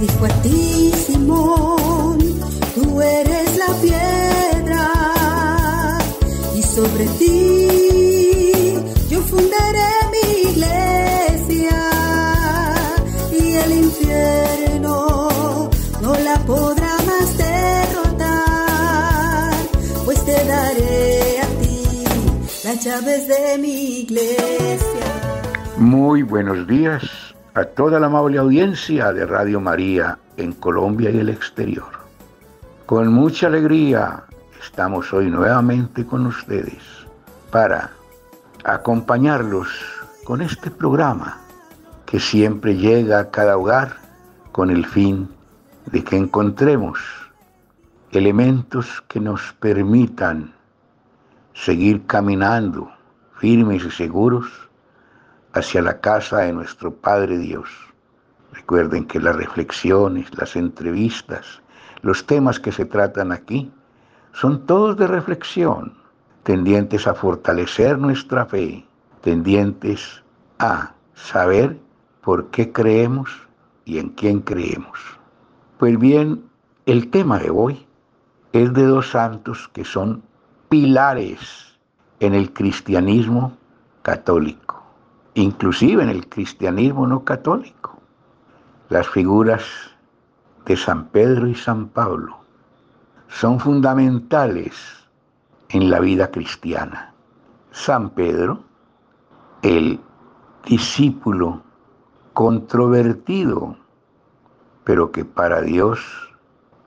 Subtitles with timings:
[0.00, 2.18] dijo a ti, Simón,
[2.74, 4.92] tú eres la piedra
[6.54, 8.74] y sobre ti
[9.08, 11.78] yo fundaré mi iglesia
[13.32, 15.70] y el infierno
[16.02, 18.34] no la podrá más derrotar,
[20.04, 22.04] pues te daré a ti
[22.64, 25.06] las llaves de mi iglesia.
[25.78, 27.25] Muy buenos días
[27.56, 31.88] a toda la amable audiencia de Radio María en Colombia y el exterior.
[32.84, 34.24] Con mucha alegría
[34.62, 36.82] estamos hoy nuevamente con ustedes
[37.50, 37.92] para
[38.62, 39.68] acompañarlos
[40.24, 41.40] con este programa
[42.04, 43.96] que siempre llega a cada hogar
[44.52, 45.26] con el fin
[45.86, 46.98] de que encontremos
[48.12, 50.52] elementos que nos permitan
[51.54, 52.92] seguir caminando
[53.38, 54.46] firmes y seguros
[55.56, 57.68] hacia la casa de nuestro Padre Dios.
[58.52, 61.62] Recuerden que las reflexiones, las entrevistas,
[62.02, 63.72] los temas que se tratan aquí
[64.32, 65.94] son todos de reflexión,
[66.42, 68.86] tendientes a fortalecer nuestra fe,
[69.22, 70.22] tendientes
[70.58, 71.78] a saber
[72.20, 73.30] por qué creemos
[73.86, 74.98] y en quién creemos.
[75.78, 76.44] Pues bien,
[76.84, 77.86] el tema de hoy
[78.52, 80.22] es de dos santos que son
[80.68, 81.78] pilares
[82.20, 83.56] en el cristianismo
[84.02, 84.65] católico,
[85.36, 88.00] inclusive en el cristianismo no católico.
[88.88, 89.62] Las figuras
[90.64, 92.38] de San Pedro y San Pablo
[93.28, 94.74] son fundamentales
[95.68, 97.12] en la vida cristiana.
[97.70, 98.60] San Pedro,
[99.60, 100.00] el
[100.64, 101.62] discípulo
[102.32, 103.76] controvertido,
[104.84, 106.00] pero que para Dios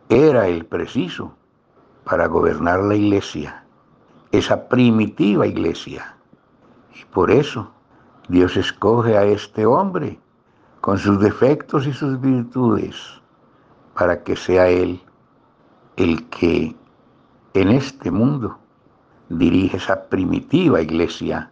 [0.09, 1.35] era el preciso
[2.03, 3.63] para gobernar la iglesia,
[4.31, 6.15] esa primitiva iglesia.
[6.99, 7.71] Y por eso
[8.29, 10.19] Dios escoge a este hombre
[10.81, 12.95] con sus defectos y sus virtudes
[13.95, 15.01] para que sea Él
[15.97, 16.75] el que
[17.55, 18.59] en este mundo
[19.29, 21.49] dirige esa primitiva iglesia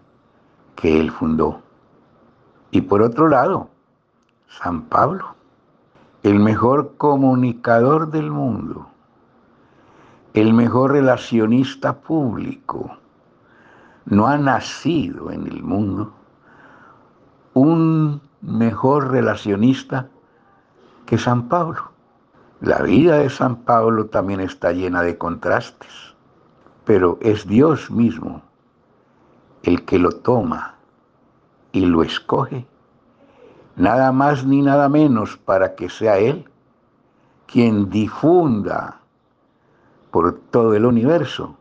[0.75, 1.63] que Él fundó.
[2.69, 3.69] Y por otro lado,
[4.47, 5.33] San Pablo,
[6.21, 8.87] el mejor comunicador del mundo,
[10.35, 12.97] el mejor relacionista público,
[14.05, 16.13] no ha nacido en el mundo
[17.57, 20.09] un mejor relacionista
[21.05, 21.91] que San Pablo.
[22.61, 26.15] La vida de San Pablo también está llena de contrastes,
[26.85, 28.41] pero es Dios mismo
[29.63, 30.75] el que lo toma
[31.71, 32.65] y lo escoge,
[33.75, 36.45] nada más ni nada menos para que sea Él
[37.45, 38.99] quien difunda
[40.11, 41.55] por todo el universo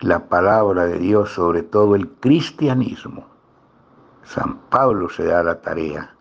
[0.00, 3.29] la palabra de Dios, sobre todo el cristianismo.
[4.24, 6.14] San Pablo se da la tarea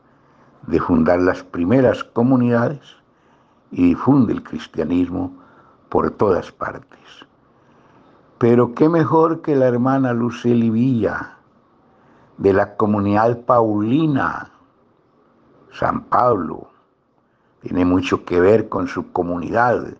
[0.68, 2.82] de fundar las primeras comunidades
[3.72, 5.34] y difunde el cristianismo
[5.90, 7.00] por todas partes.
[8.38, 11.38] Pero qué mejor que la hermana Luceli Villa
[12.38, 14.52] de la comunidad paulina,
[15.72, 16.70] San Pablo,
[17.62, 19.98] tiene mucho que ver con su comunidad,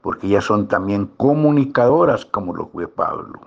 [0.00, 3.40] porque ellas son también comunicadoras como lo fue Pablo.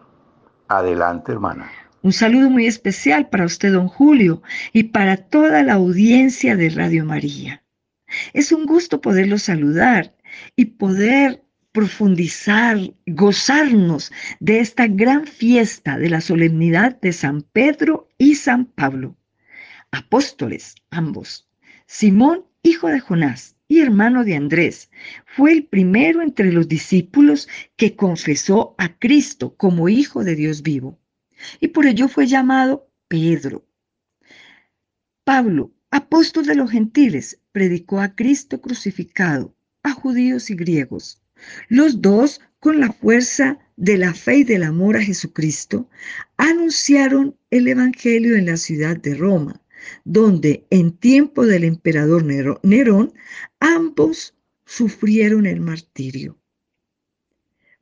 [0.68, 1.68] Adelante, hermana.
[2.06, 4.44] Un saludo muy especial para usted, don Julio,
[4.74, 7.64] y para toda la audiencia de Radio María.
[8.32, 10.16] Es un gusto poderlos saludar
[10.56, 12.78] y poder profundizar,
[13.08, 19.18] gozarnos de esta gran fiesta de la solemnidad de San Pedro y San Pablo,
[19.90, 21.50] apóstoles ambos.
[21.88, 24.92] Simón, hijo de Jonás y hermano de Andrés,
[25.26, 31.00] fue el primero entre los discípulos que confesó a Cristo como hijo de Dios vivo,
[31.60, 33.66] y por ello fue llamado Pedro.
[35.24, 41.22] Pablo, apóstol de los gentiles, predicó a Cristo crucificado, a judíos y griegos
[41.68, 45.90] los dos, con la fuerza de la fe y del amor a Jesucristo,
[46.38, 49.62] anunciaron el Evangelio en la ciudad de Roma,
[50.04, 52.24] donde en tiempo del emperador
[52.64, 53.14] Nerón
[53.60, 54.34] ambos
[54.66, 56.40] sufrieron el martirio.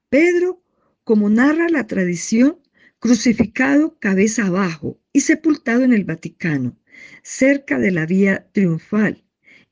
[0.10, 0.62] Pedro,
[1.04, 2.60] como narra la tradición,
[3.04, 6.80] crucificado cabeza abajo y sepultado en el Vaticano,
[7.22, 9.26] cerca de la vía triunfal,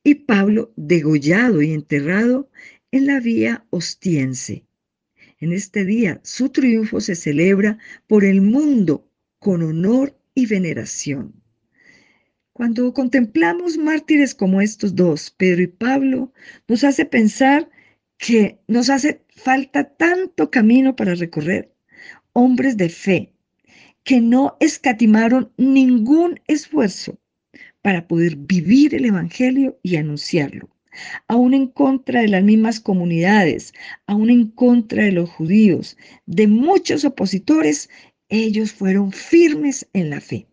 [0.03, 2.49] y Pablo degollado y enterrado
[2.91, 4.65] en la vía ostiense.
[5.39, 11.41] En este día su triunfo se celebra por el mundo con honor y veneración.
[12.51, 16.33] Cuando contemplamos mártires como estos dos, Pedro y Pablo,
[16.67, 17.69] nos hace pensar
[18.17, 21.71] que nos hace falta tanto camino para recorrer.
[22.33, 23.33] Hombres de fe
[24.03, 27.19] que no escatimaron ningún esfuerzo
[27.81, 30.69] para poder vivir el Evangelio y anunciarlo,
[31.27, 33.73] aún en contra de las mismas comunidades,
[34.07, 37.89] aún en contra de los judíos, de muchos opositores,
[38.29, 40.47] ellos fueron firmes en la fe.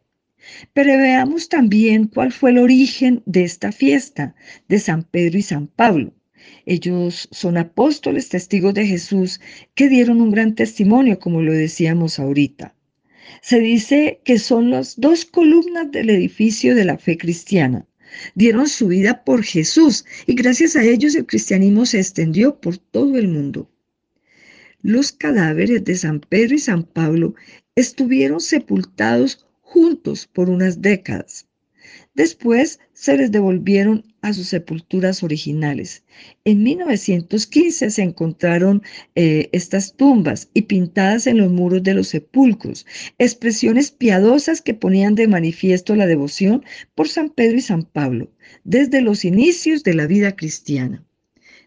[0.72, 4.34] Pero veamos también cuál fue el origen de esta fiesta
[4.68, 6.12] de San Pedro y San Pablo.
[6.66, 9.40] Ellos son apóstoles, testigos de Jesús,
[9.74, 12.74] que dieron un gran testimonio, como lo decíamos ahorita.
[13.42, 17.86] Se dice que son las dos columnas del edificio de la fe cristiana.
[18.34, 23.18] Dieron su vida por Jesús y gracias a ellos el cristianismo se extendió por todo
[23.18, 23.70] el mundo.
[24.80, 27.34] Los cadáveres de San Pedro y San Pablo
[27.74, 31.47] estuvieron sepultados juntos por unas décadas.
[32.18, 36.02] Después se les devolvieron a sus sepulturas originales.
[36.44, 38.82] En 1915 se encontraron
[39.14, 42.86] eh, estas tumbas y pintadas en los muros de los sepulcros,
[43.18, 46.64] expresiones piadosas que ponían de manifiesto la devoción
[46.96, 48.32] por San Pedro y San Pablo
[48.64, 51.06] desde los inicios de la vida cristiana.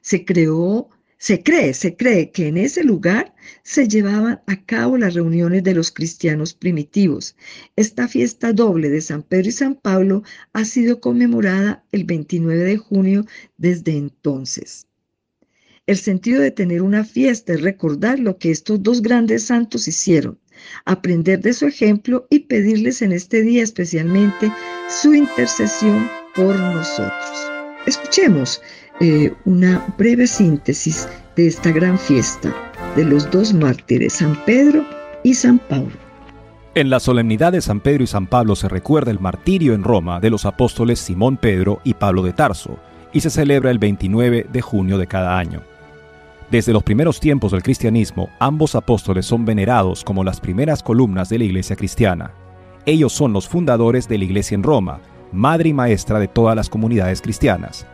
[0.01, 0.89] Se creó
[1.21, 5.75] se cree, se cree que en ese lugar se llevaban a cabo las reuniones de
[5.75, 7.35] los cristianos primitivos.
[7.75, 12.77] Esta fiesta doble de San Pedro y San Pablo ha sido conmemorada el 29 de
[12.77, 13.25] junio
[13.57, 14.87] desde entonces.
[15.85, 20.39] El sentido de tener una fiesta es recordar lo que estos dos grandes santos hicieron,
[20.85, 24.51] aprender de su ejemplo y pedirles en este día especialmente
[24.89, 27.51] su intercesión por nosotros.
[27.85, 28.59] Escuchemos
[29.01, 32.53] eh, una breve síntesis de esta gran fiesta
[32.95, 34.85] de los dos mártires, San Pedro
[35.23, 35.97] y San Pablo.
[36.75, 40.19] En la solemnidad de San Pedro y San Pablo se recuerda el martirio en Roma
[40.19, 42.77] de los apóstoles Simón Pedro y Pablo de Tarso,
[43.11, 45.63] y se celebra el 29 de junio de cada año.
[46.51, 51.39] Desde los primeros tiempos del cristianismo, ambos apóstoles son venerados como las primeras columnas de
[51.39, 52.33] la iglesia cristiana.
[52.85, 54.99] Ellos son los fundadores de la iglesia en Roma,
[55.31, 57.87] madre y maestra de todas las comunidades cristianas.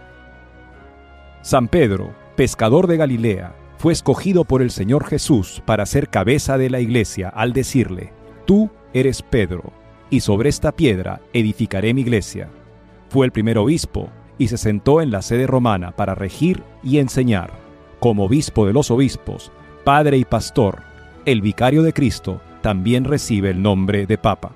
[1.48, 6.70] San Pedro, pescador de Galilea, fue escogido por el Señor Jesús para ser cabeza de
[6.70, 8.12] la iglesia al decirle,
[8.44, 9.72] Tú eres Pedro,
[10.10, 12.50] y sobre esta piedra edificaré mi iglesia.
[13.10, 17.52] Fue el primer obispo y se sentó en la sede romana para regir y enseñar.
[18.02, 19.50] Como obispo de los obispos,
[19.86, 20.82] padre y pastor,
[21.24, 24.52] el vicario de Cristo también recibe el nombre de Papa.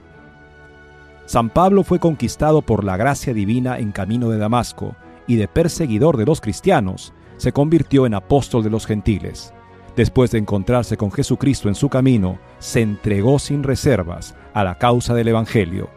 [1.26, 6.18] San Pablo fue conquistado por la gracia divina en camino de Damasco y de perseguidor
[6.18, 9.54] de los cristianos, se convirtió en apóstol de los gentiles.
[9.96, 15.14] Después de encontrarse con Jesucristo en su camino, se entregó sin reservas a la causa
[15.14, 15.90] del Evangelio.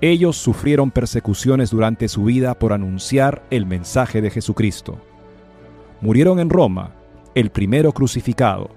[0.00, 4.98] Ellos sufrieron persecuciones durante su vida por anunciar el mensaje de Jesucristo.
[6.00, 6.90] Murieron en Roma,
[7.34, 8.70] el primero crucificado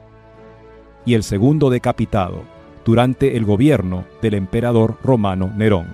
[1.05, 2.43] y el segundo decapitado
[2.85, 5.87] durante el gobierno del emperador romano Nerón.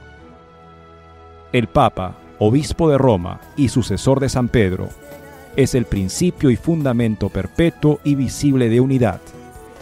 [1.51, 4.89] El Papa obispo de Roma y sucesor de San Pedro,
[5.55, 9.21] es el principio y fundamento perpetuo y visible de unidad,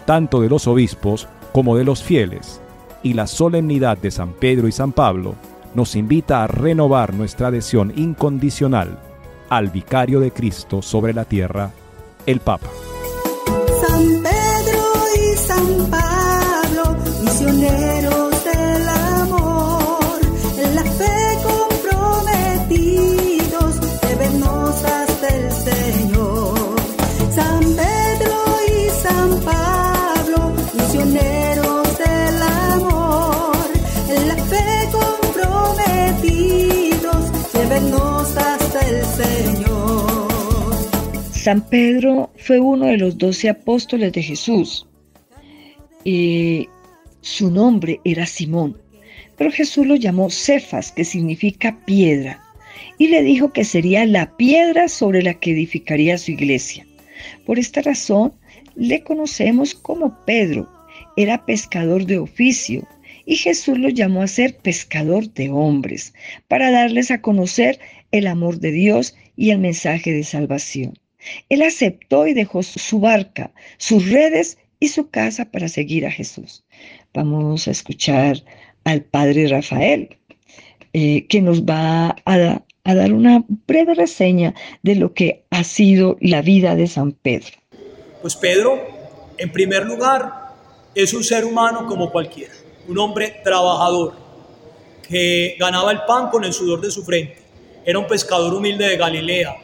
[0.06, 2.62] tanto de los obispos como de los fieles,
[3.02, 5.36] y la solemnidad de San Pedro y San Pablo
[5.74, 9.00] nos invita a renovar nuestra adhesión incondicional
[9.50, 11.72] al vicario de Cristo sobre la tierra,
[12.28, 12.70] el Papa.
[13.88, 14.84] San Pedro
[15.16, 17.81] y San Pablo, misioneros
[41.42, 44.88] San Pedro fue uno de los doce apóstoles de Jesús.
[46.04, 46.70] y
[47.22, 48.78] su nombre era Simón,
[49.40, 52.44] pero Jesús lo llamó Cefas, que significa piedra,
[53.00, 56.86] y le dijo que sería la piedra sobre la que edificaría su iglesia.
[57.48, 58.34] Por esta razón
[58.76, 60.72] le conocemos como Pedro.
[61.18, 62.88] Era pescador de oficio
[63.26, 66.14] y Jesús lo llamó a ser pescador de hombres
[66.48, 67.80] para darles a conocer
[68.12, 71.01] el amor de Dios y el mensaje de salvación.
[71.50, 76.64] Él aceptó y dejó su barca, sus redes y su casa para seguir a Jesús.
[77.14, 78.44] Vamos a escuchar
[78.84, 80.18] al padre Rafael,
[80.94, 86.18] eh, que nos va a, a dar una breve reseña de lo que ha sido
[86.20, 87.58] la vida de San Pedro.
[88.22, 88.80] Pues Pedro,
[89.38, 90.54] en primer lugar,
[90.96, 92.54] es un ser humano como cualquiera,
[92.88, 94.14] un hombre trabajador
[95.08, 97.38] que ganaba el pan con el sudor de su frente.
[97.86, 99.56] Era un pescador humilde de Galilea.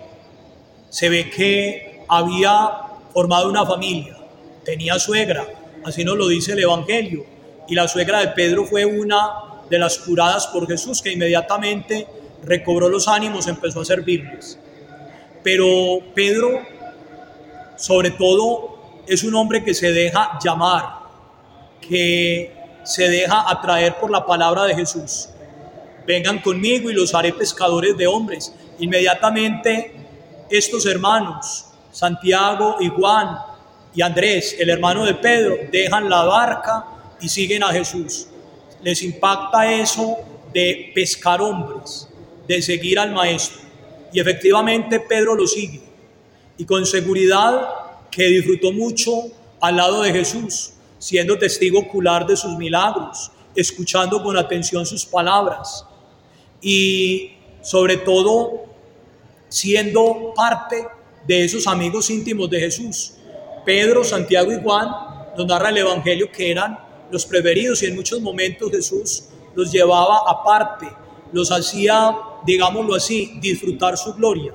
[0.97, 2.71] Se ve que había
[3.13, 4.17] formado una familia,
[4.65, 5.45] tenía suegra,
[5.85, 7.23] así nos lo dice el Evangelio,
[7.67, 9.29] y la suegra de Pedro fue una
[9.69, 12.07] de las curadas por Jesús que inmediatamente
[12.43, 14.57] recobró los ánimos, empezó a servirles.
[15.43, 16.63] Pero Pedro,
[17.75, 20.93] sobre todo, es un hombre que se deja llamar,
[21.79, 22.51] que
[22.83, 25.29] se deja atraer por la palabra de Jesús.
[26.07, 28.51] Vengan conmigo y los haré pescadores de hombres.
[28.79, 30.06] Inmediatamente
[30.49, 33.37] estos hermanos, Santiago y Juan
[33.93, 36.85] y Andrés, el hermano de Pedro, dejan la barca
[37.19, 38.27] y siguen a Jesús.
[38.83, 40.17] Les impacta eso
[40.53, 42.07] de pescar hombres,
[42.47, 43.61] de seguir al maestro.
[44.13, 45.81] Y efectivamente Pedro lo sigue.
[46.57, 47.69] Y con seguridad
[48.11, 49.11] que disfrutó mucho
[49.59, 55.85] al lado de Jesús siendo testigo ocular de sus milagros, escuchando con atención sus palabras
[56.61, 58.65] y sobre todo
[59.49, 60.87] siendo parte
[61.25, 63.13] de esos amigos íntimos de Jesús.
[63.65, 64.89] Pedro, Santiago y Juan
[65.37, 66.79] nos narra el Evangelio que eran
[67.11, 69.25] los preferidos y en muchos momentos Jesús
[69.55, 70.87] los llevaba aparte,
[71.31, 74.53] los hacía, digámoslo así, disfrutar su gloria,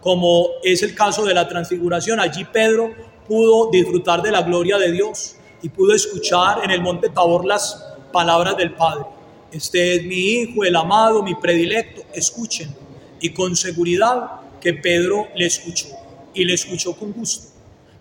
[0.00, 2.20] como es el caso de la transfiguración.
[2.20, 2.92] Allí Pedro
[3.26, 7.84] pudo disfrutar de la gloria de Dios y pudo escuchar en el monte Tabor las
[8.12, 9.06] palabras del Padre.
[9.50, 12.74] Este es mi hijo, el amado, mi predilecto, escuchen.
[13.22, 15.88] Y con seguridad que Pedro le escuchó
[16.34, 17.48] y le escuchó con gusto.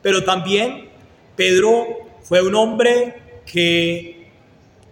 [0.02, 0.90] Pero también
[1.38, 1.88] Pedro
[2.24, 4.30] fue un hombre que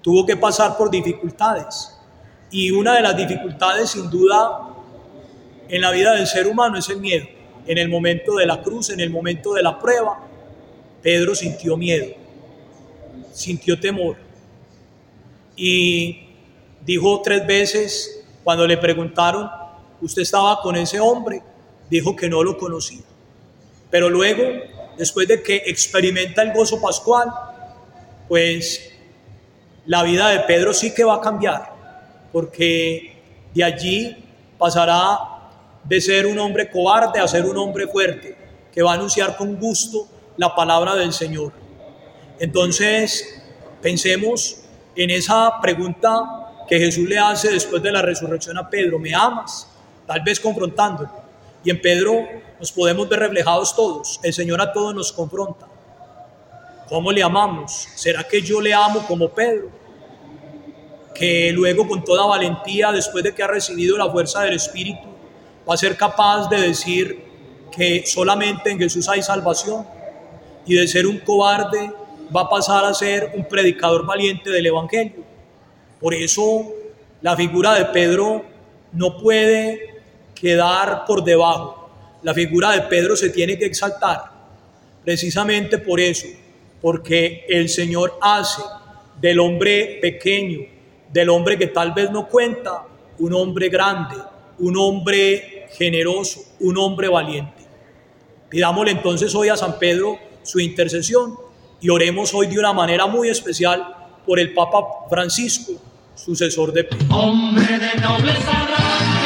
[0.02, 1.94] tuvo que pasar por dificultades.
[2.50, 4.70] Y una de las dificultades, sin duda,
[5.68, 7.28] en la vida del ser humano es el miedo.
[7.68, 10.26] En el momento de la cruz, en el momento de la prueba,
[11.02, 12.16] Pedro sintió miedo
[13.34, 14.18] sintió temor
[15.56, 16.28] y
[16.86, 19.50] dijo tres veces cuando le preguntaron,
[20.01, 21.41] ¿usted estaba con ese hombre?
[21.89, 23.01] Dijo que no lo conocía.
[23.89, 24.44] Pero luego,
[24.98, 27.29] después de que experimenta el gozo pascual,
[28.27, 28.91] pues
[29.86, 31.74] la vida de Pedro sí que va a cambiar,
[32.32, 33.18] porque
[33.53, 34.24] de allí
[34.58, 35.18] pasará
[35.84, 38.38] de ser un hombre cobarde a ser un hombre fuerte,
[38.72, 41.51] que va a anunciar con gusto la palabra del Señor.
[42.39, 43.41] Entonces,
[43.82, 44.62] pensemos
[44.96, 49.68] en esa pregunta que Jesús le hace después de la resurrección a Pedro, ¿me amas?
[50.10, 51.12] Tal vez confrontándolo.
[51.63, 52.28] Y en Pedro
[52.60, 54.20] nos podemos ver reflejados todos.
[54.24, 55.68] El Señor a todos nos confronta.
[56.88, 57.88] ¿Cómo le amamos?
[57.94, 59.70] ¿Será que yo le amo como Pedro?
[61.13, 65.08] Que luego con toda valentía, después de que ha recibido la fuerza del Espíritu,
[65.70, 67.25] va a ser capaz de decir
[67.72, 69.86] que solamente en Jesús hay salvación
[70.66, 71.94] y de ser un cobarde
[72.36, 75.24] va a pasar a ser un predicador valiente del Evangelio.
[76.01, 76.66] Por eso
[77.22, 78.44] la figura de Pedro
[78.92, 79.88] no puede
[80.39, 81.89] quedar por debajo.
[82.22, 84.31] La figura de Pedro se tiene que exaltar.
[85.03, 86.27] Precisamente por eso,
[86.81, 88.62] porque el Señor hace
[89.19, 90.60] del hombre pequeño,
[91.12, 92.84] del hombre que tal vez no cuenta,
[93.19, 94.15] un hombre grande,
[94.60, 97.63] un hombre generoso, un hombre valiente.
[98.50, 101.36] Pidámosle entonces hoy a San Pedro su intercesión
[101.81, 104.79] y oremos hoy de una manera muy especial por el Papa
[105.10, 105.74] Francisco,
[106.15, 107.15] sucesor de Pedro.
[107.15, 109.19] Hombre de nobleza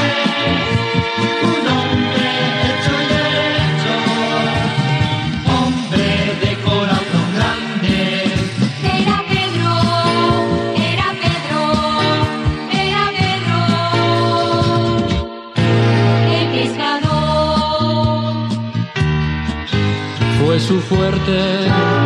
[20.73, 22.02] su fuerte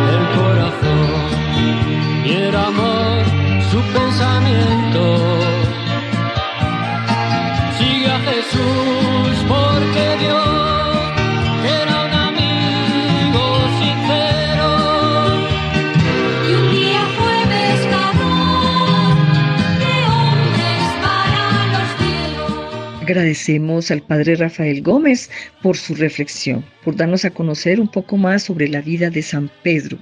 [23.08, 25.30] Agradecemos al Padre Rafael Gómez
[25.62, 29.50] por su reflexión, por darnos a conocer un poco más sobre la vida de San
[29.62, 29.96] Pedro.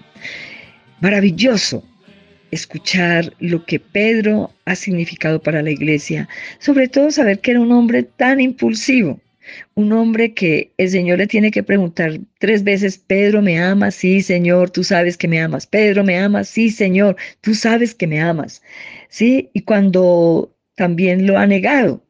[1.00, 1.84] Maravilloso
[2.50, 7.70] escuchar lo que Pedro ha significado para la iglesia, sobre todo saber que era un
[7.70, 9.20] hombre tan impulsivo,
[9.76, 13.94] un hombre que el Señor le tiene que preguntar tres veces, Pedro, ¿me amas?
[13.94, 15.64] Sí, Señor, tú sabes que me amas.
[15.68, 16.48] Pedro, ¿me amas?
[16.48, 18.62] Sí, Señor, tú sabes que me amas.
[19.08, 22.02] Sí, y cuando también lo ha negado,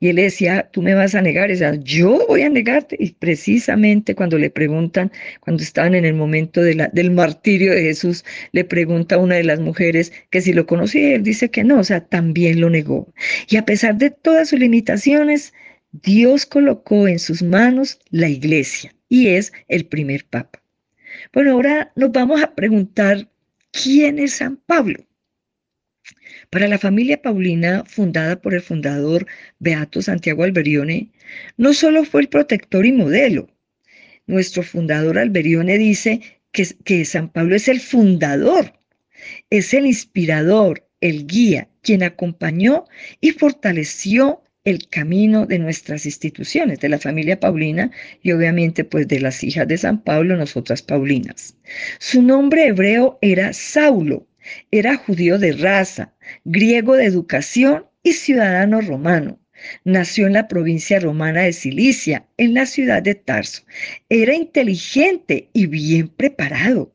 [0.00, 2.96] Y él decía, tú me vas a negar, y decía, yo voy a negarte.
[2.98, 8.64] Y precisamente cuando le preguntan, cuando estaban en el momento del martirio de Jesús, le
[8.64, 11.80] pregunta a una de las mujeres que si lo conocía, y él dice que no,
[11.80, 13.12] o sea, también lo negó.
[13.48, 15.52] Y a pesar de todas sus limitaciones,
[15.92, 20.62] Dios colocó en sus manos la iglesia y es el primer papa.
[21.32, 23.28] Bueno, ahora nos vamos a preguntar,
[23.72, 25.07] ¿quién es San Pablo?
[26.50, 29.26] Para la familia Paulina, fundada por el fundador
[29.58, 31.10] Beato Santiago Alberione,
[31.56, 33.48] no solo fue el protector y modelo.
[34.26, 36.20] Nuestro fundador Alberione dice
[36.52, 38.74] que, que San Pablo es el fundador,
[39.50, 42.84] es el inspirador, el guía, quien acompañó
[43.20, 47.90] y fortaleció el camino de nuestras instituciones, de la familia Paulina
[48.22, 51.56] y obviamente pues de las hijas de San Pablo, nosotras Paulinas.
[51.98, 54.27] Su nombre hebreo era Saulo,
[54.70, 56.14] era judío de raza,
[56.44, 59.38] griego de educación y ciudadano romano.
[59.84, 63.62] Nació en la provincia romana de Cilicia, en la ciudad de Tarso.
[64.08, 66.94] Era inteligente y bien preparado.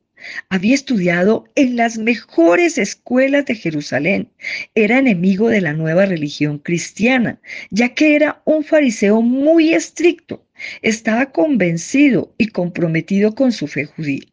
[0.50, 4.30] Había estudiado en las mejores escuelas de Jerusalén.
[4.74, 7.42] Era enemigo de la nueva religión cristiana,
[7.72, 10.48] ya que era un fariseo muy estricto.
[10.82, 14.33] Estaba convencido y comprometido con su fe judía.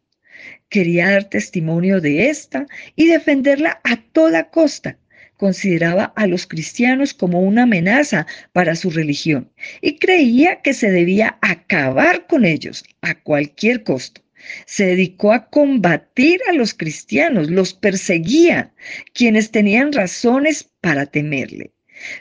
[0.70, 4.96] Quería dar testimonio de esta y defenderla a toda costa.
[5.36, 9.50] Consideraba a los cristianos como una amenaza para su religión
[9.80, 14.22] y creía que se debía acabar con ellos a cualquier costo.
[14.64, 18.72] Se dedicó a combatir a los cristianos, los perseguía,
[19.12, 21.72] quienes tenían razones para temerle.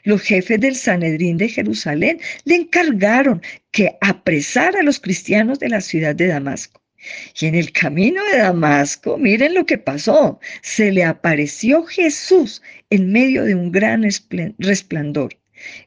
[0.03, 3.41] Los jefes del Sanedrín de Jerusalén le encargaron
[3.72, 6.78] que apresara a los cristianos de la ciudad de Damasco.
[7.39, 10.39] Y en el camino de Damasco, miren lo que pasó.
[10.62, 14.06] Se le apareció Jesús en medio de un gran
[14.58, 15.38] resplandor.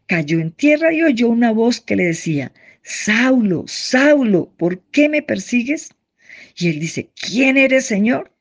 [0.06, 5.22] Cayó en tierra y oyó una voz que le decía, Saulo, Saulo, ¿por qué me
[5.22, 5.90] persigues?
[6.56, 8.32] Y él dice, ¿quién eres, Señor?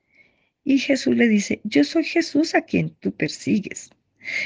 [0.63, 3.89] Y Jesús le dice, yo soy Jesús a quien tú persigues.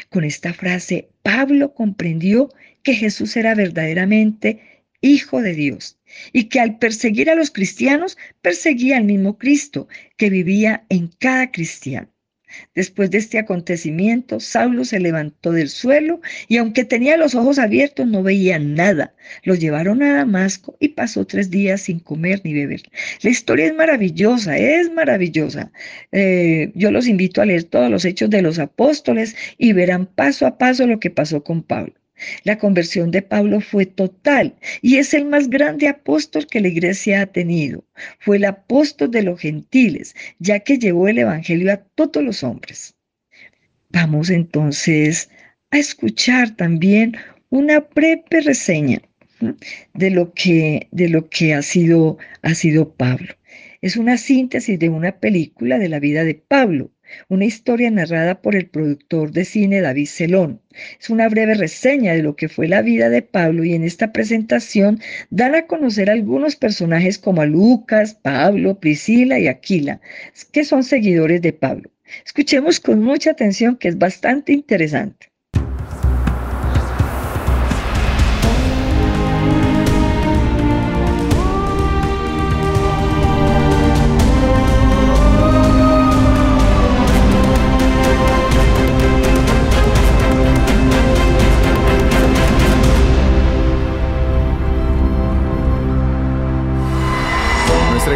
[0.09, 2.49] Con esta frase, Pablo comprendió
[2.83, 4.61] que Jesús era verdaderamente
[5.01, 5.97] Hijo de Dios
[6.33, 11.51] y que al perseguir a los cristianos perseguía al mismo Cristo que vivía en cada
[11.51, 12.09] cristiano.
[12.73, 18.07] Después de este acontecimiento, Saulo se levantó del suelo y aunque tenía los ojos abiertos
[18.07, 19.13] no veía nada.
[19.43, 22.83] Lo llevaron a Damasco y pasó tres días sin comer ni beber.
[23.21, 25.71] La historia es maravillosa, es maravillosa.
[26.11, 30.45] Eh, yo los invito a leer todos los hechos de los apóstoles y verán paso
[30.45, 31.93] a paso lo que pasó con Pablo.
[32.43, 37.21] La conversión de Pablo fue total y es el más grande apóstol que la iglesia
[37.21, 37.83] ha tenido.
[38.19, 42.95] Fue el apóstol de los gentiles, ya que llevó el evangelio a todos los hombres.
[43.89, 45.29] Vamos entonces
[45.71, 47.15] a escuchar también
[47.49, 49.01] una breve reseña
[49.93, 53.35] de lo que, de lo que ha, sido, ha sido Pablo.
[53.81, 56.91] Es una síntesis de una película de la vida de Pablo,
[57.29, 60.61] una historia narrada por el productor de cine David Celón.
[60.99, 64.11] Es una breve reseña de lo que fue la vida de Pablo y en esta
[64.11, 70.01] presentación dan a conocer algunos personajes como a Lucas, Pablo, Priscila y Aquila,
[70.51, 71.91] que son seguidores de Pablo.
[72.25, 75.34] Escuchemos con mucha atención que es bastante interesante.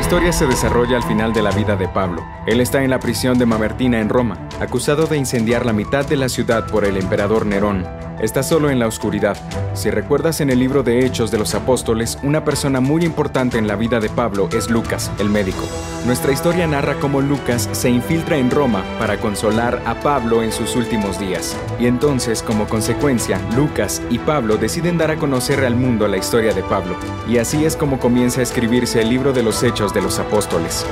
[0.10, 2.26] Historia se desarrolla al final de la vida de Pablo.
[2.48, 6.16] Él está en la prisión de Mamertina en Roma, acusado de incendiar la mitad de
[6.16, 7.86] la ciudad por el emperador Nerón.
[8.22, 9.38] Está solo en la oscuridad.
[9.74, 13.66] Si recuerdas en el libro de Hechos de los Apóstoles, una persona muy importante en
[13.66, 15.66] la vida de Pablo es Lucas, el médico.
[16.06, 20.76] Nuestra historia narra cómo Lucas se infiltra en Roma para consolar a Pablo en sus
[20.76, 21.56] últimos días.
[21.80, 26.54] Y entonces, como consecuencia, Lucas y Pablo deciden dar a conocer al mundo la historia
[26.54, 26.98] de Pablo.
[27.30, 30.86] Y así es como comienza a escribirse el libro de los Hechos de los Apóstoles.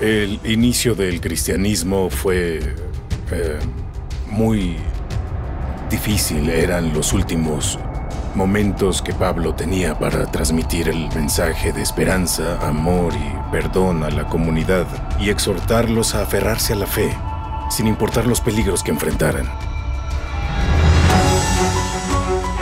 [0.00, 2.74] El inicio del cristianismo fue
[3.30, 3.58] eh,
[4.26, 4.76] muy
[5.88, 6.48] difícil.
[6.50, 7.78] Eran los últimos
[8.34, 14.28] momentos que Pablo tenía para transmitir el mensaje de esperanza, amor y perdón a la
[14.28, 14.86] comunidad
[15.18, 17.10] y exhortarlos a aferrarse a la fe,
[17.70, 19.48] sin importar los peligros que enfrentaran.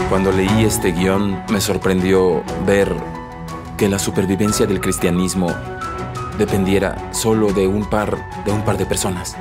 [0.09, 2.95] Cuando leí este guion me sorprendió ver
[3.77, 5.49] que la supervivencia del cristianismo
[6.39, 9.37] dependiera solo de un par de un par de personas.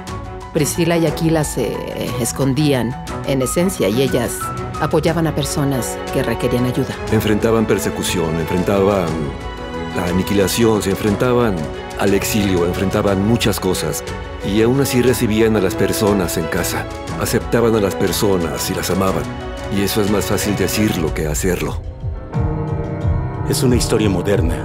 [0.53, 1.75] Priscila y Aquila se
[2.21, 4.39] escondían en esencia y ellas
[4.81, 6.95] apoyaban a personas que requerían ayuda.
[7.11, 9.07] Enfrentaban persecución, enfrentaban
[9.95, 11.55] la aniquilación, se enfrentaban
[11.99, 14.03] al exilio, enfrentaban muchas cosas.
[14.45, 16.85] Y aún así recibían a las personas en casa,
[17.21, 19.23] aceptaban a las personas y las amaban.
[19.75, 21.81] Y eso es más fácil decirlo que hacerlo.
[23.49, 24.57] Es una historia moderna.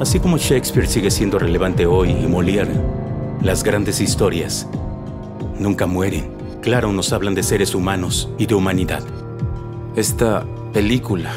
[0.00, 2.72] Así como Shakespeare sigue siendo relevante hoy y Molière,
[3.40, 4.66] las grandes historias
[5.58, 6.33] nunca mueren.
[6.64, 9.02] Claro, nos hablan de seres humanos y de humanidad.
[9.96, 11.30] Esta película,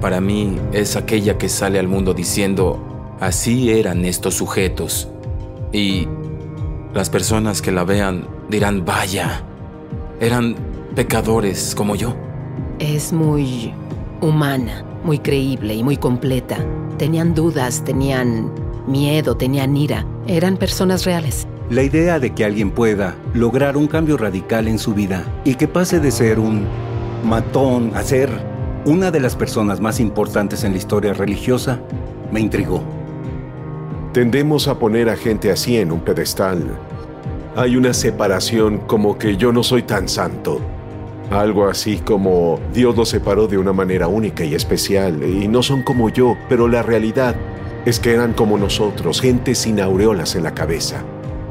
[0.00, 2.82] para mí, es aquella que sale al mundo diciendo,
[3.20, 5.06] así eran estos sujetos.
[5.70, 6.08] Y
[6.94, 9.42] las personas que la vean dirán, vaya,
[10.18, 10.56] eran
[10.94, 12.16] pecadores como yo.
[12.78, 13.74] Es muy
[14.22, 16.56] humana, muy creíble y muy completa.
[16.96, 18.50] Tenían dudas, tenían
[18.86, 20.06] miedo, tenían ira.
[20.26, 21.46] Eran personas reales.
[21.70, 25.68] La idea de que alguien pueda lograr un cambio radical en su vida y que
[25.68, 26.66] pase de ser un
[27.24, 28.30] matón a ser
[28.86, 31.78] una de las personas más importantes en la historia religiosa
[32.32, 32.82] me intrigó.
[34.14, 36.64] Tendemos a poner a gente así en un pedestal.
[37.54, 40.62] Hay una separación como que yo no soy tan santo.
[41.30, 45.82] Algo así como Dios los separó de una manera única y especial y no son
[45.82, 47.36] como yo, pero la realidad
[47.84, 51.04] es que eran como nosotros, gente sin aureolas en la cabeza.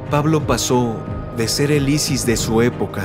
[0.09, 0.95] Pablo pasó
[1.35, 3.03] de ser el ISIS de su época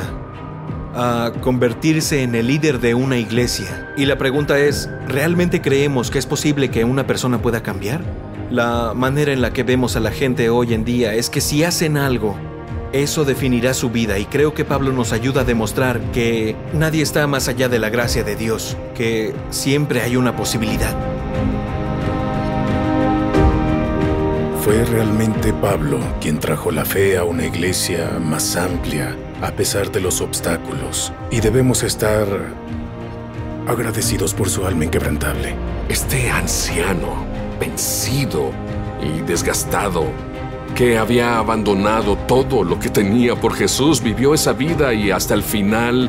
[0.95, 3.93] a convertirse en el líder de una iglesia.
[3.97, 8.03] Y la pregunta es, ¿realmente creemos que es posible que una persona pueda cambiar?
[8.51, 11.65] La manera en la que vemos a la gente hoy en día es que si
[11.65, 12.37] hacen algo,
[12.93, 17.27] eso definirá su vida y creo que Pablo nos ayuda a demostrar que nadie está
[17.27, 20.95] más allá de la gracia de Dios, que siempre hay una posibilidad.
[24.65, 30.01] Fue realmente Pablo quien trajo la fe a una iglesia más amplia a pesar de
[30.01, 32.29] los obstáculos y debemos estar
[33.67, 35.57] agradecidos por su alma inquebrantable.
[35.89, 37.25] Este anciano,
[37.59, 38.53] vencido
[39.03, 40.05] y desgastado,
[40.77, 45.43] que había abandonado todo lo que tenía por Jesús, vivió esa vida y hasta el
[45.43, 46.09] final,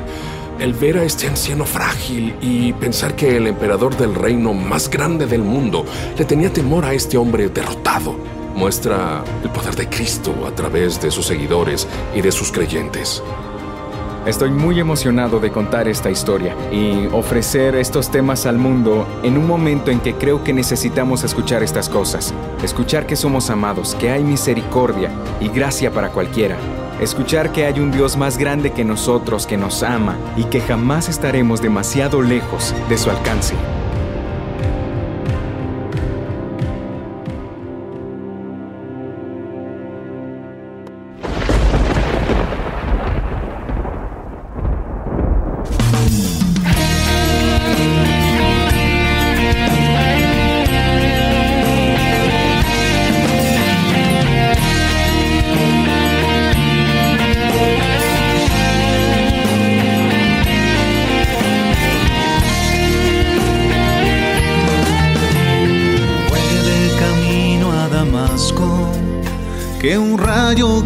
[0.60, 5.26] el ver a este anciano frágil y pensar que el emperador del reino más grande
[5.26, 10.52] del mundo le tenía temor a este hombre derrotado, muestra el poder de Cristo a
[10.52, 13.22] través de sus seguidores y de sus creyentes.
[14.26, 19.46] Estoy muy emocionado de contar esta historia y ofrecer estos temas al mundo en un
[19.46, 22.34] momento en que creo que necesitamos escuchar estas cosas.
[22.64, 25.12] Escuchar que somos amados, que hay misericordia
[25.42, 26.56] y gracia para cualquiera.
[27.02, 31.10] Escuchar que hay un Dios más grande que nosotros, que nos ama y que jamás
[31.10, 33.56] estaremos demasiado lejos de su alcance.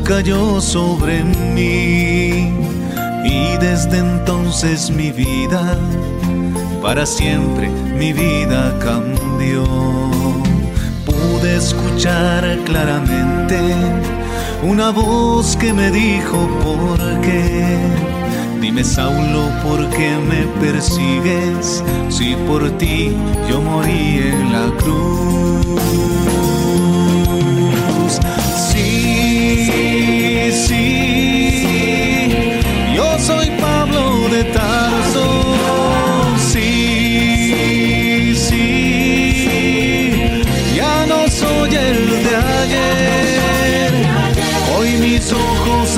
[0.08, 2.50] Cayó sobre mí
[3.26, 5.78] y desde entonces mi vida,
[6.82, 9.66] para siempre mi vida cambió.
[11.06, 13.60] Pude escuchar claramente
[14.64, 17.78] una voz que me dijo por qué.
[18.62, 21.84] Dime Saulo, ¿por qué me persigues?
[22.10, 23.12] Si por ti
[23.50, 25.68] yo morí en la cruz.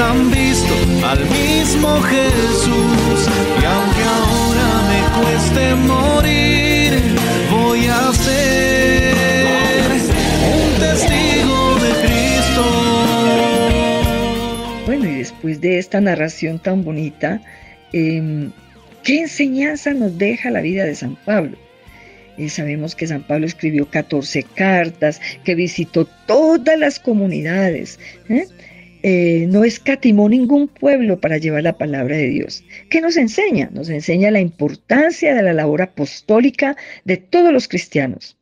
[0.02, 0.74] Han visto
[1.06, 3.28] al mismo Jesús.
[3.62, 6.92] Y aunque ahora me cueste morir,
[7.52, 9.14] voy a ser
[10.56, 12.64] un testigo de Cristo.
[14.86, 17.42] Bueno, y después de esta narración tan bonita,
[17.94, 18.50] eh,
[19.04, 21.58] ¿qué enseñanza nos deja la vida de San Pablo?
[22.38, 28.48] Eh, sabemos que San Pablo escribió 14 cartas, que visitó todas las comunidades, ¿eh?
[29.02, 32.66] Eh, no escatimó ningún pueblo para llevar la palabra de Dios.
[32.90, 33.70] ¿Qué nos enseña?
[33.74, 38.36] Nos enseña la importancia de la labor apostólica de todos los cristianos.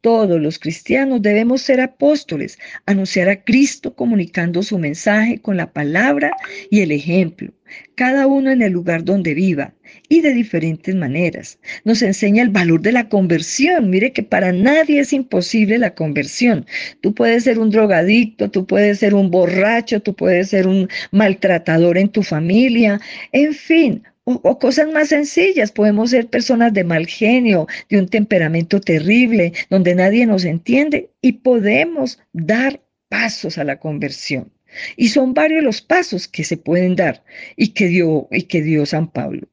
[0.00, 6.30] todos los cristianos debemos ser apóstoles, anunciar a Cristo comunicando su mensaje con la palabra
[6.70, 7.52] y el ejemplo,
[7.96, 9.74] cada uno en el lugar donde viva
[10.08, 11.58] y de diferentes maneras.
[11.84, 13.90] Nos enseña el valor de la conversión.
[13.90, 16.66] Mire que para nadie es imposible la conversión.
[17.00, 21.98] Tú puedes ser un drogadicto, tú puedes ser un borracho, tú puedes ser un maltratador
[21.98, 23.00] en tu familia,
[23.32, 25.72] en fin, o, cosas más sencillas.
[25.72, 31.32] Podemos ser personas de mal genio, de un temperamento terrible, donde nadie nos entiende y
[31.32, 34.52] podemos dar pasos a la conversión.
[34.96, 37.24] Y son varios los pasos que se pueden dar
[37.56, 39.48] y que dio, y que dio San Pablo.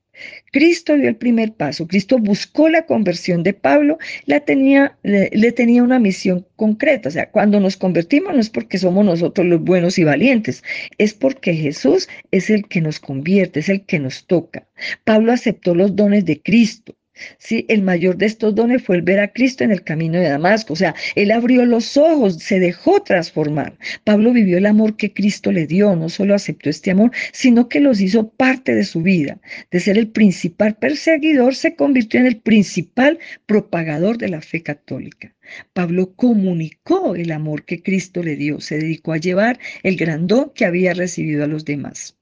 [0.52, 1.88] Cristo dio el primer paso.
[1.88, 7.10] Cristo buscó la conversión de Pablo, la tenía, le, le, tenía una misión concreta.
[7.10, 10.64] O sea, cuando nos convertimos no es porque somos nosotros los buenos y valientes,
[10.98, 14.68] es porque Jesús es el que nos convierte, es el que nos toca.
[15.04, 16.96] Pablo aceptó los dones de Cristo.
[17.38, 20.30] Sí, el mayor de estos dones fue el ver a Cristo en el camino de
[20.30, 20.74] Damasco.
[20.74, 23.78] O sea, él abrió los ojos, se dejó transformar.
[24.04, 27.80] Pablo vivió el amor que Cristo le dio, no solo aceptó este amor, sino que
[27.80, 29.40] los hizo parte de su vida.
[29.72, 35.34] De ser el principal perseguidor, se convirtió en el principal propagador de la fe católica.
[35.74, 40.52] Pablo comunicó el amor que Cristo le dio, se dedicó a llevar el gran don
[40.54, 42.15] que había recibido a los demás.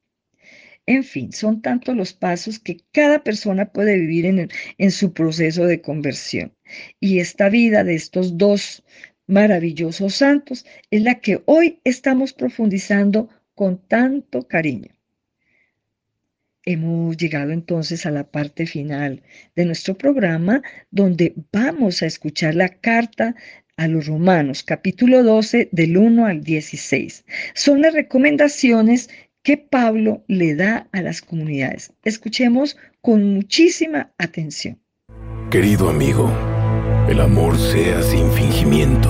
[0.86, 5.65] En fin, son tantos los pasos que cada persona puede vivir en, en, su proceso
[5.65, 6.54] de conversión.
[7.00, 8.84] Y esta vida de estos dos
[9.28, 14.89] maravillosos santos es la que hoy estamos profundizando con tanto cariño.
[16.65, 19.22] Hemos llegado entonces a la parte final
[19.56, 23.36] de nuestro programa donde vamos a escuchar la carta
[23.76, 27.26] a los romanos, capítulo 12, del 1 al 16.
[27.54, 29.10] Son las recomendaciones
[29.43, 31.91] que Pablo le da a las comunidades.
[32.03, 34.79] Escuchemos con muchísima atención.
[35.51, 36.32] Querido amigo,
[37.10, 39.10] el amor sea sin fingimiento.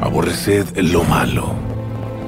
[0.00, 1.54] Aborreced lo malo,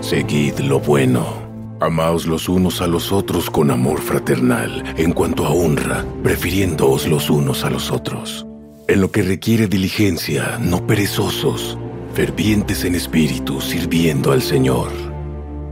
[0.01, 1.41] seguid lo bueno.
[1.81, 7.31] Amaos los unos a los otros con amor fraternal, en cuanto a honra, prefiriéndoos los
[7.31, 8.47] unos a los otros.
[8.87, 11.79] En lo que requiere diligencia, no perezosos,
[12.13, 15.10] fervientes en espíritu, sirviendo al Señor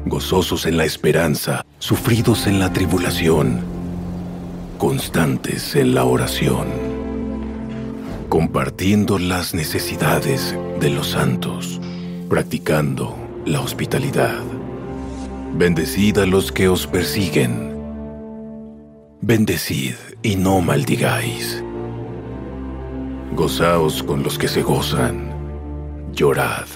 [0.08, 3.60] gozosos en la esperanza, sufridos en la tribulación,
[4.78, 6.66] constantes en la oración,
[8.28, 11.80] compartiendo las necesidades de los santos,
[12.28, 14.42] practicando la hospitalidad.
[15.54, 17.74] Bendecid a los que os persiguen.
[19.20, 21.62] Bendecid y no maldigáis.
[23.34, 25.32] Gozaos con los que se gozan.
[26.12, 26.66] Llorad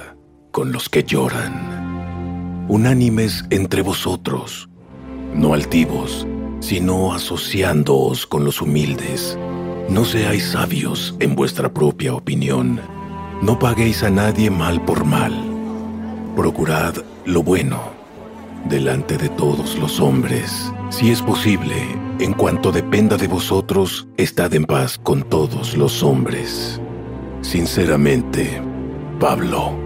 [0.51, 1.72] con los que lloran
[2.69, 4.69] unánimes entre vosotros,
[5.35, 6.27] no altivos,
[6.61, 9.39] sino asociándoos con los humildes.
[9.89, 12.81] No seáis sabios en vuestra propia opinión.
[13.43, 15.33] No paguéis a nadie mal por mal.
[16.37, 16.95] Procurad
[17.25, 18.03] lo bueno
[18.69, 20.73] delante de todos los hombres.
[20.91, 21.75] Si es posible,
[22.21, 26.81] en cuanto dependa de vosotros, estad en paz con todos los hombres.
[27.41, 28.63] Sinceramente,
[29.19, 29.82] Pablo.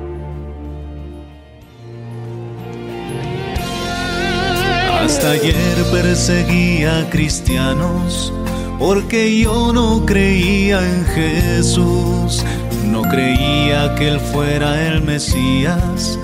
[5.06, 8.32] Hasta ayer perseguía a cristianos
[8.76, 12.42] porque yo no creía en Jesús,
[12.84, 16.18] no creía que Él fuera el Mesías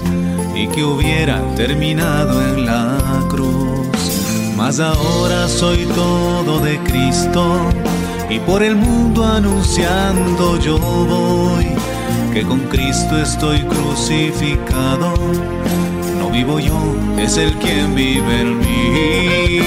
[0.57, 2.99] y que hubiera terminado en la
[3.31, 3.87] cruz.
[4.57, 7.61] Mas ahora soy todo de Cristo
[8.29, 11.69] y por el mundo anunciando yo voy
[12.35, 15.15] que con Cristo estoy crucificado
[16.33, 19.61] vivo yo, es el quien vive en mí.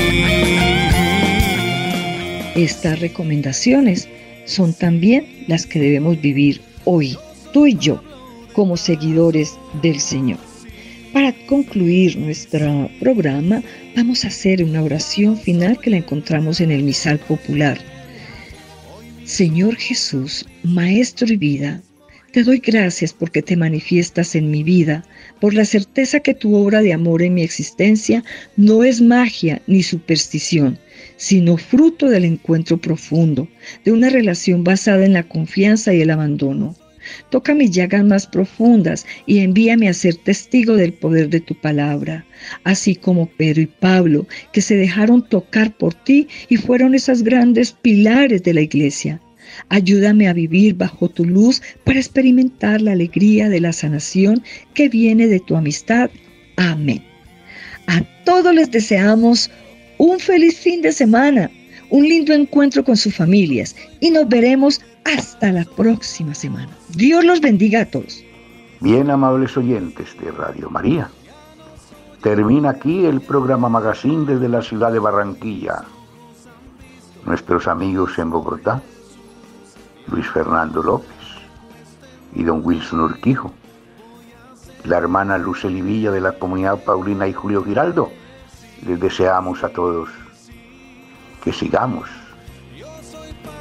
[2.56, 4.10] Estas recomendaciones
[4.46, 7.18] son también las que debemos vivir hoy,
[7.54, 8.02] tú y yo,
[8.54, 10.40] como seguidores del Señor.
[11.14, 13.62] Para concluir nuestro programa,
[13.96, 17.78] vamos a hacer una oración final que la encontramos en el misal popular.
[19.24, 21.82] Señor Jesús, Maestro y vida,
[22.36, 25.06] te doy gracias porque te manifiestas en mi vida,
[25.40, 28.26] por la certeza que tu obra de amor en mi existencia
[28.58, 30.78] no es magia ni superstición,
[31.16, 33.48] sino fruto del encuentro profundo,
[33.86, 36.76] de una relación basada en la confianza y el abandono.
[37.30, 42.26] Toca mis llagas más profundas y envíame a ser testigo del poder de tu palabra,
[42.66, 47.72] así como Pedro y Pablo, que se dejaron tocar por ti y fueron esas grandes
[47.72, 49.22] pilares de la iglesia.
[49.70, 55.28] Ayúdame a vivir bajo tu luz para experimentar la alegría de la sanación que viene
[55.28, 56.10] de tu amistad.
[56.58, 57.04] Amén.
[57.88, 59.50] A todos les deseamos
[59.98, 61.50] un feliz fin de semana,
[61.90, 66.70] un lindo encuentro con sus familias y nos veremos hasta la próxima semana.
[66.96, 68.24] Dios los bendiga a todos.
[68.82, 71.10] Bien amables oyentes de Radio María.
[72.22, 75.84] Termina aquí el programa Magazine desde la ciudad de Barranquilla.
[77.26, 78.82] Nuestros amigos en Bogotá,
[80.08, 81.10] Luis Fernando López
[82.34, 83.52] y don Wilson Urquijo,
[84.84, 88.12] la hermana Lucely Villa de la comunidad Paulina y Julio Giraldo,
[88.86, 90.10] les deseamos a todos
[91.44, 92.10] que sigamos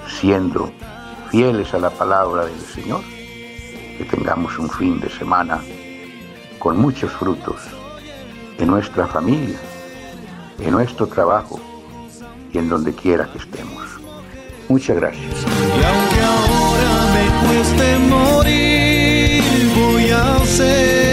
[0.09, 0.71] siendo
[1.31, 3.01] fieles a la palabra del Señor,
[3.99, 5.61] que tengamos un fin de semana
[6.59, 7.61] con muchos frutos
[8.59, 9.59] en nuestra familia,
[10.59, 11.61] en nuestro trabajo
[12.53, 13.85] y en donde quiera que estemos.
[14.69, 16.04] Muchas gracias.
[17.45, 19.43] Me cueste morir,
[19.77, 21.04] voy a ser